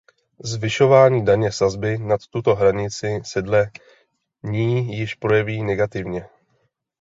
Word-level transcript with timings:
Zvyšování 0.43 1.25
daňové 1.25 1.51
sazby 1.51 1.97
nad 1.97 2.27
tuto 2.27 2.55
hranici 2.55 3.21
se 3.25 3.41
dle 3.41 3.71
ní 4.43 4.97
již 4.97 5.15
projeví 5.15 5.63
negativně. 5.63 6.27